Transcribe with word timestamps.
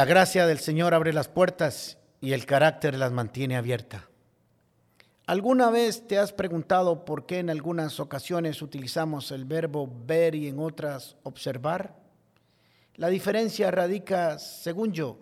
La 0.00 0.06
gracia 0.06 0.46
del 0.46 0.60
Señor 0.60 0.94
abre 0.94 1.12
las 1.12 1.28
puertas 1.28 1.98
y 2.22 2.32
el 2.32 2.46
carácter 2.46 2.96
las 2.96 3.12
mantiene 3.12 3.58
abiertas. 3.58 4.00
¿Alguna 5.26 5.68
vez 5.68 6.08
te 6.08 6.16
has 6.16 6.32
preguntado 6.32 7.04
por 7.04 7.26
qué 7.26 7.40
en 7.40 7.50
algunas 7.50 8.00
ocasiones 8.00 8.62
utilizamos 8.62 9.30
el 9.30 9.44
verbo 9.44 9.92
ver 10.06 10.34
y 10.34 10.48
en 10.48 10.58
otras 10.58 11.18
observar? 11.22 11.96
La 12.94 13.08
diferencia 13.08 13.70
radica, 13.70 14.38
según 14.38 14.94
yo, 14.94 15.18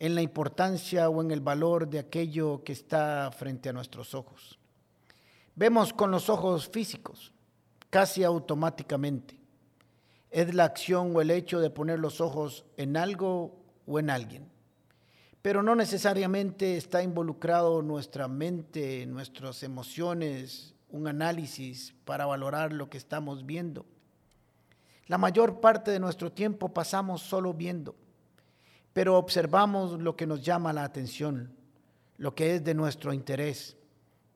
en 0.00 0.16
la 0.16 0.22
importancia 0.22 1.08
o 1.08 1.22
en 1.22 1.30
el 1.30 1.40
valor 1.40 1.88
de 1.88 2.00
aquello 2.00 2.64
que 2.64 2.72
está 2.72 3.30
frente 3.30 3.68
a 3.68 3.72
nuestros 3.72 4.12
ojos. 4.12 4.58
Vemos 5.54 5.92
con 5.92 6.10
los 6.10 6.28
ojos 6.28 6.68
físicos, 6.68 7.32
casi 7.90 8.24
automáticamente. 8.24 9.38
Es 10.32 10.52
la 10.52 10.64
acción 10.64 11.14
o 11.14 11.20
el 11.20 11.30
hecho 11.30 11.60
de 11.60 11.70
poner 11.70 12.00
los 12.00 12.20
ojos 12.20 12.64
en 12.76 12.96
algo 12.96 13.62
o 13.86 13.98
en 13.98 14.10
alguien. 14.10 14.48
Pero 15.42 15.62
no 15.62 15.74
necesariamente 15.74 16.76
está 16.76 17.02
involucrado 17.02 17.82
nuestra 17.82 18.28
mente, 18.28 19.04
nuestras 19.06 19.62
emociones, 19.62 20.74
un 20.88 21.06
análisis 21.06 21.94
para 22.04 22.24
valorar 22.24 22.72
lo 22.72 22.88
que 22.88 22.96
estamos 22.96 23.44
viendo. 23.44 23.84
La 25.06 25.18
mayor 25.18 25.60
parte 25.60 25.90
de 25.90 26.00
nuestro 26.00 26.32
tiempo 26.32 26.72
pasamos 26.72 27.20
solo 27.20 27.52
viendo, 27.52 27.94
pero 28.94 29.18
observamos 29.18 30.00
lo 30.00 30.16
que 30.16 30.26
nos 30.26 30.42
llama 30.42 30.72
la 30.72 30.84
atención, 30.84 31.54
lo 32.16 32.34
que 32.34 32.54
es 32.54 32.64
de 32.64 32.74
nuestro 32.74 33.12
interés, 33.12 33.76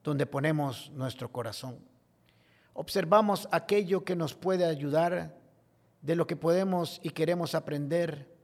donde 0.03 0.27
ponemos 0.27 0.91
nuestro 0.91 1.31
corazón. 1.31 1.79
Observamos 2.73 3.47
aquello 3.51 4.03
que 4.03 4.15
nos 4.15 4.35
puede 4.35 4.65
ayudar, 4.65 5.39
de 6.01 6.15
lo 6.15 6.27
que 6.27 6.35
podemos 6.35 6.99
y 7.03 7.09
queremos 7.09 7.55
aprender 7.55 8.38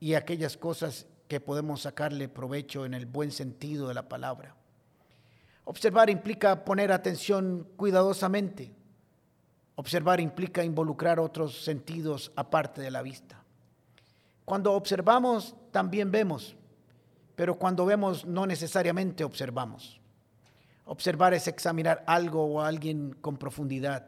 y 0.00 0.14
aquellas 0.14 0.56
cosas 0.56 1.06
que 1.28 1.40
podemos 1.40 1.82
sacarle 1.82 2.28
provecho 2.28 2.84
en 2.84 2.94
el 2.94 3.06
buen 3.06 3.30
sentido 3.30 3.88
de 3.88 3.94
la 3.94 4.08
palabra. 4.08 4.54
Observar 5.64 6.10
implica 6.10 6.64
poner 6.64 6.92
atención 6.92 7.66
cuidadosamente. 7.76 8.70
Observar 9.76 10.20
implica 10.20 10.62
involucrar 10.62 11.18
otros 11.18 11.64
sentidos 11.64 12.32
aparte 12.36 12.82
de 12.82 12.90
la 12.90 13.02
vista. 13.02 13.42
Cuando 14.44 14.74
observamos, 14.74 15.56
también 15.72 16.10
vemos, 16.10 16.54
pero 17.34 17.58
cuando 17.58 17.86
vemos 17.86 18.26
no 18.26 18.46
necesariamente 18.46 19.24
observamos. 19.24 20.00
Observar 20.84 21.32
es 21.32 21.48
examinar 21.48 22.04
algo 22.06 22.44
o 22.44 22.60
a 22.60 22.68
alguien 22.68 23.16
con 23.20 23.38
profundidad. 23.38 24.06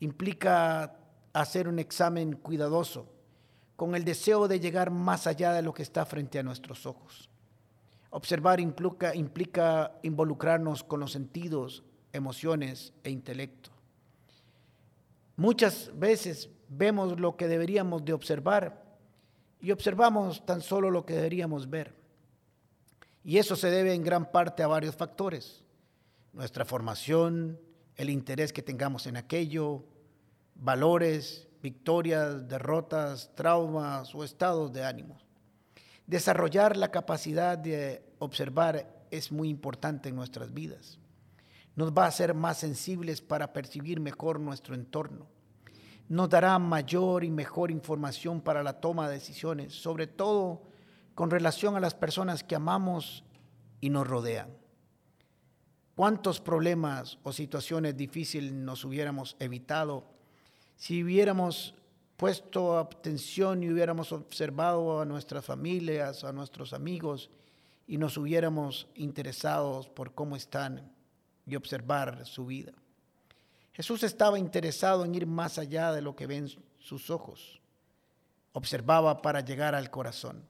Implica 0.00 0.96
hacer 1.34 1.68
un 1.68 1.78
examen 1.78 2.32
cuidadoso 2.36 3.13
con 3.76 3.94
el 3.94 4.04
deseo 4.04 4.48
de 4.48 4.60
llegar 4.60 4.90
más 4.90 5.26
allá 5.26 5.52
de 5.52 5.62
lo 5.62 5.74
que 5.74 5.82
está 5.82 6.06
frente 6.06 6.38
a 6.38 6.42
nuestros 6.42 6.86
ojos. 6.86 7.28
Observar 8.10 8.60
implica, 8.60 9.98
involucrarnos 10.02 10.84
con 10.84 11.00
los 11.00 11.12
sentidos, 11.12 11.82
emociones 12.12 12.92
e 13.02 13.10
intelecto. 13.10 13.70
Muchas 15.36 15.90
veces 15.98 16.48
vemos 16.68 17.18
lo 17.18 17.36
que 17.36 17.48
deberíamos 17.48 18.04
de 18.04 18.12
observar 18.12 18.84
y 19.60 19.72
observamos 19.72 20.46
tan 20.46 20.60
solo 20.60 20.90
lo 20.90 21.04
que 21.04 21.14
deberíamos 21.14 21.68
ver. 21.68 21.94
Y 23.24 23.38
eso 23.38 23.56
se 23.56 23.70
debe 23.70 23.94
en 23.94 24.04
gran 24.04 24.30
parte 24.30 24.62
a 24.62 24.68
varios 24.68 24.94
factores. 24.94 25.64
Nuestra 26.32 26.64
formación, 26.64 27.58
el 27.96 28.10
interés 28.10 28.52
que 28.52 28.62
tengamos 28.62 29.06
en 29.08 29.16
aquello, 29.16 29.84
valores, 30.54 31.48
victorias, 31.64 32.46
derrotas, 32.46 33.30
traumas 33.34 34.14
o 34.14 34.22
estados 34.22 34.70
de 34.70 34.84
ánimo. 34.84 35.16
Desarrollar 36.06 36.76
la 36.76 36.90
capacidad 36.90 37.56
de 37.56 38.04
observar 38.18 39.06
es 39.10 39.32
muy 39.32 39.48
importante 39.48 40.10
en 40.10 40.14
nuestras 40.14 40.52
vidas. 40.52 40.98
Nos 41.74 41.90
va 41.90 42.04
a 42.04 42.08
hacer 42.08 42.34
más 42.34 42.58
sensibles 42.58 43.22
para 43.22 43.54
percibir 43.54 43.98
mejor 43.98 44.38
nuestro 44.40 44.74
entorno. 44.74 45.26
Nos 46.06 46.28
dará 46.28 46.58
mayor 46.58 47.24
y 47.24 47.30
mejor 47.30 47.70
información 47.70 48.42
para 48.42 48.62
la 48.62 48.74
toma 48.74 49.08
de 49.08 49.14
decisiones, 49.14 49.72
sobre 49.72 50.06
todo 50.06 50.64
con 51.14 51.30
relación 51.30 51.76
a 51.76 51.80
las 51.80 51.94
personas 51.94 52.44
que 52.44 52.56
amamos 52.56 53.24
y 53.80 53.88
nos 53.88 54.06
rodean. 54.06 54.50
¿Cuántos 55.94 56.42
problemas 56.42 57.18
o 57.22 57.32
situaciones 57.32 57.96
difíciles 57.96 58.52
nos 58.52 58.84
hubiéramos 58.84 59.34
evitado 59.38 60.13
si 60.76 61.02
hubiéramos 61.02 61.74
puesto 62.16 62.78
atención 62.78 63.62
y 63.62 63.70
hubiéramos 63.70 64.12
observado 64.12 65.00
a 65.00 65.04
nuestras 65.04 65.44
familias, 65.44 66.24
a 66.24 66.32
nuestros 66.32 66.72
amigos 66.72 67.30
y 67.86 67.98
nos 67.98 68.16
hubiéramos 68.16 68.86
interesado 68.94 69.82
por 69.94 70.14
cómo 70.14 70.36
están 70.36 70.90
y 71.46 71.56
observar 71.56 72.24
su 72.26 72.46
vida. 72.46 72.72
Jesús 73.72 74.02
estaba 74.04 74.38
interesado 74.38 75.04
en 75.04 75.14
ir 75.14 75.26
más 75.26 75.58
allá 75.58 75.92
de 75.92 76.00
lo 76.00 76.14
que 76.14 76.26
ven 76.26 76.48
sus 76.78 77.10
ojos. 77.10 77.60
Observaba 78.52 79.20
para 79.20 79.40
llegar 79.40 79.74
al 79.74 79.90
corazón. 79.90 80.44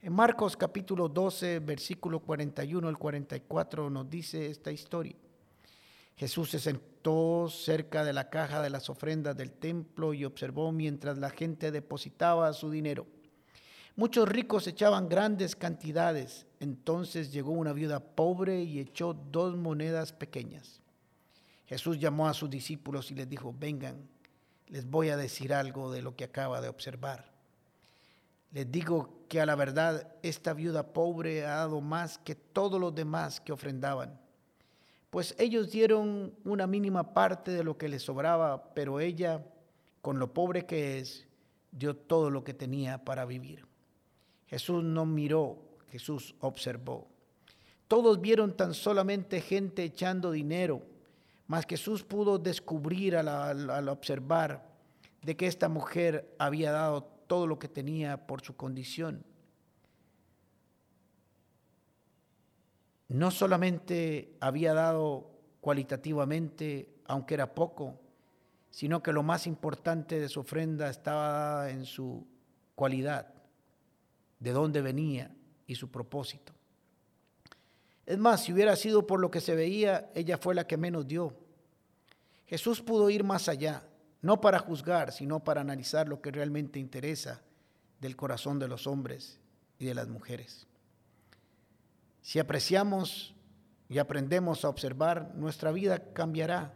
En 0.00 0.12
Marcos 0.14 0.56
capítulo 0.56 1.08
12, 1.08 1.58
versículo 1.58 2.20
41 2.20 2.88
al 2.88 2.96
44 2.96 3.90
nos 3.90 4.08
dice 4.08 4.46
esta 4.46 4.70
historia. 4.70 5.16
Jesús 6.20 6.50
se 6.50 6.58
sentó 6.58 7.48
cerca 7.48 8.04
de 8.04 8.12
la 8.12 8.28
caja 8.28 8.60
de 8.60 8.68
las 8.68 8.90
ofrendas 8.90 9.38
del 9.38 9.52
templo 9.52 10.12
y 10.12 10.26
observó 10.26 10.70
mientras 10.70 11.16
la 11.16 11.30
gente 11.30 11.70
depositaba 11.70 12.52
su 12.52 12.70
dinero. 12.70 13.06
Muchos 13.96 14.28
ricos 14.28 14.66
echaban 14.66 15.08
grandes 15.08 15.56
cantidades. 15.56 16.46
Entonces 16.60 17.32
llegó 17.32 17.52
una 17.52 17.72
viuda 17.72 18.00
pobre 18.00 18.62
y 18.62 18.80
echó 18.80 19.14
dos 19.14 19.56
monedas 19.56 20.12
pequeñas. 20.12 20.82
Jesús 21.64 21.98
llamó 21.98 22.28
a 22.28 22.34
sus 22.34 22.50
discípulos 22.50 23.10
y 23.10 23.14
les 23.14 23.26
dijo, 23.26 23.54
vengan, 23.58 24.06
les 24.66 24.84
voy 24.84 25.08
a 25.08 25.16
decir 25.16 25.54
algo 25.54 25.90
de 25.90 26.02
lo 26.02 26.16
que 26.16 26.24
acaba 26.24 26.60
de 26.60 26.68
observar. 26.68 27.32
Les 28.50 28.70
digo 28.70 29.24
que 29.26 29.40
a 29.40 29.46
la 29.46 29.54
verdad 29.54 30.12
esta 30.22 30.52
viuda 30.52 30.92
pobre 30.92 31.46
ha 31.46 31.54
dado 31.54 31.80
más 31.80 32.18
que 32.18 32.34
todos 32.34 32.78
los 32.78 32.94
demás 32.94 33.40
que 33.40 33.52
ofrendaban 33.52 34.20
pues 35.10 35.34
ellos 35.38 35.70
dieron 35.70 36.32
una 36.44 36.66
mínima 36.66 37.12
parte 37.12 37.50
de 37.50 37.64
lo 37.64 37.76
que 37.76 37.88
les 37.88 38.02
sobraba, 38.02 38.72
pero 38.74 39.00
ella, 39.00 39.44
con 40.00 40.18
lo 40.20 40.32
pobre 40.32 40.66
que 40.66 40.98
es, 40.98 41.26
dio 41.72 41.96
todo 41.96 42.30
lo 42.30 42.44
que 42.44 42.54
tenía 42.54 43.04
para 43.04 43.24
vivir. 43.24 43.66
Jesús 44.46 44.82
no 44.84 45.04
miró, 45.06 45.58
Jesús 45.90 46.34
observó. 46.40 47.08
Todos 47.88 48.20
vieron 48.20 48.56
tan 48.56 48.72
solamente 48.72 49.40
gente 49.40 49.82
echando 49.82 50.30
dinero, 50.30 50.82
mas 51.48 51.66
Jesús 51.66 52.04
pudo 52.04 52.38
descubrir 52.38 53.16
al, 53.16 53.28
al 53.28 53.88
observar 53.88 54.70
de 55.22 55.36
que 55.36 55.48
esta 55.48 55.68
mujer 55.68 56.32
había 56.38 56.70
dado 56.70 57.02
todo 57.26 57.48
lo 57.48 57.58
que 57.58 57.68
tenía 57.68 58.28
por 58.28 58.42
su 58.42 58.54
condición. 58.54 59.24
No 63.10 63.32
solamente 63.32 64.36
había 64.38 64.72
dado 64.72 65.32
cualitativamente, 65.60 66.94
aunque 67.06 67.34
era 67.34 67.54
poco, 67.54 68.00
sino 68.70 69.02
que 69.02 69.12
lo 69.12 69.24
más 69.24 69.48
importante 69.48 70.20
de 70.20 70.28
su 70.28 70.40
ofrenda 70.40 70.88
estaba 70.88 71.70
en 71.70 71.84
su 71.84 72.24
cualidad, 72.76 73.34
de 74.38 74.52
dónde 74.52 74.80
venía 74.80 75.34
y 75.66 75.74
su 75.74 75.90
propósito. 75.90 76.52
Es 78.06 78.16
más, 78.16 78.44
si 78.44 78.52
hubiera 78.52 78.76
sido 78.76 79.08
por 79.08 79.18
lo 79.18 79.28
que 79.28 79.40
se 79.40 79.56
veía, 79.56 80.08
ella 80.14 80.38
fue 80.38 80.54
la 80.54 80.68
que 80.68 80.76
menos 80.76 81.08
dio. 81.08 81.34
Jesús 82.46 82.80
pudo 82.80 83.10
ir 83.10 83.24
más 83.24 83.48
allá, 83.48 83.82
no 84.22 84.40
para 84.40 84.60
juzgar, 84.60 85.10
sino 85.10 85.42
para 85.42 85.62
analizar 85.62 86.08
lo 86.08 86.20
que 86.20 86.30
realmente 86.30 86.78
interesa 86.78 87.42
del 88.00 88.14
corazón 88.14 88.60
de 88.60 88.68
los 88.68 88.86
hombres 88.86 89.40
y 89.80 89.86
de 89.86 89.94
las 89.94 90.08
mujeres. 90.08 90.68
Si 92.22 92.38
apreciamos 92.38 93.34
y 93.88 93.98
aprendemos 93.98 94.64
a 94.64 94.68
observar, 94.68 95.34
nuestra 95.34 95.72
vida 95.72 96.12
cambiará 96.12 96.74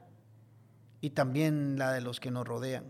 y 1.00 1.10
también 1.10 1.78
la 1.78 1.92
de 1.92 2.00
los 2.00 2.18
que 2.18 2.30
nos 2.30 2.46
rodean. 2.46 2.84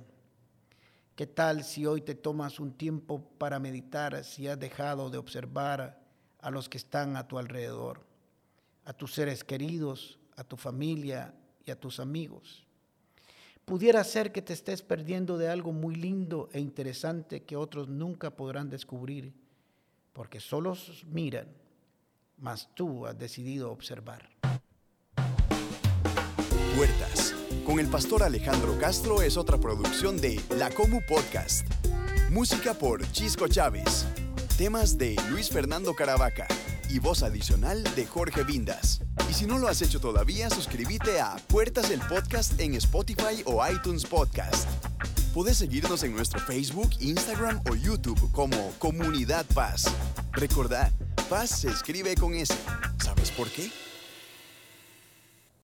¿Qué 1.17 1.27
tal 1.27 1.65
si 1.65 1.87
hoy 1.87 2.01
te 2.01 2.15
tomas 2.15 2.61
un 2.61 2.73
tiempo 2.73 3.23
para 3.39 3.59
meditar 3.59 4.25
si 4.25 4.49
has 4.49 4.59
dejado 4.59 5.11
de 5.11 5.19
observar 5.19 6.01
a 6.41 6.51
los 6.51 6.69
que 6.69 6.79
están 6.79 7.17
a 7.17 7.27
tu 7.29 7.39
alrededor, 7.39 8.07
a 8.85 8.93
tus 8.93 9.15
seres 9.15 9.45
queridos, 9.45 10.19
a 10.37 10.45
tu 10.45 10.57
familia 10.57 11.35
y 11.65 11.71
a 11.71 11.79
tus 11.79 12.01
amigos? 12.01 12.67
Pudiera 13.65 14.05
ser 14.05 14.31
que 14.31 14.43
te 14.43 14.53
estés 14.53 14.83
perdiendo 14.83 15.39
de 15.39 15.49
algo 15.49 15.73
muy 15.73 15.95
lindo 15.95 16.49
e 16.53 16.61
interesante 16.61 17.45
que 17.45 17.57
otros 17.57 17.89
nunca 17.89 18.31
podrán 18.31 18.69
descubrir, 18.69 19.33
porque 20.13 20.39
solos 20.39 21.05
miran 21.09 21.49
mas 22.37 22.69
tú 22.75 23.07
has 23.07 23.19
decidido 23.19 23.71
observar. 23.71 24.31
Puertas. 26.77 27.35
Con 27.65 27.79
el 27.79 27.87
pastor 27.87 28.23
Alejandro 28.23 28.77
Castro 28.79 29.23
es 29.23 29.37
otra 29.37 29.59
producción 29.59 30.21
de 30.21 30.41
La 30.59 30.71
Comu 30.71 31.01
Podcast. 31.09 31.67
Música 32.31 32.75
por 32.75 33.11
Chisco 33.13 33.49
Chávez. 33.49 34.07
Temas 34.59 34.99
de 34.99 35.17
Luis 35.31 35.49
Fernando 35.49 35.95
Caravaca 35.95 36.47
y 36.91 36.99
voz 36.99 37.23
adicional 37.23 37.83
de 37.95 38.07
Jorge 38.07 38.45
Vindas. 38.45 39.01
Y 39.31 39.35
si 39.35 39.47
no 39.47 39.59
lo 39.59 39.69
has 39.69 39.83
hecho 39.83 40.01
todavía, 40.01 40.51
suscríbete 40.51 41.21
a 41.21 41.37
Puertas 41.49 41.91
el 41.91 42.01
Podcast 42.01 42.61
en 42.61 42.75
Spotify 42.75 43.43
o 43.47 43.67
iTunes 43.67 44.05
Podcast. 44.05 44.69
Puedes 45.33 45.57
seguirnos 45.57 46.05
en 46.05 46.15
nuestro 46.15 46.39
Facebook, 46.41 46.91
Instagram 47.01 47.61
o 47.69 47.75
YouTube 47.75 48.31
como 48.31 48.73
Comunidad 48.79 49.45
Paz. 49.55 49.87
Recordad, 50.33 50.93
Paz 51.29 51.51
se 51.61 51.69
escribe 51.69 52.15
con 52.17 52.35
S. 52.35 52.55
¿Sabes 53.03 53.31
por 53.31 53.49
qué? 53.49 53.71